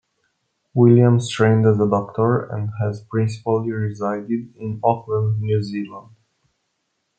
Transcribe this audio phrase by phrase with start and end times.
[0.73, 6.15] Williams trained as a doctor, and has principally resided in Auckland, New Zealand.